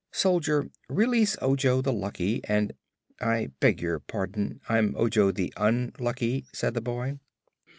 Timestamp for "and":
2.45-2.73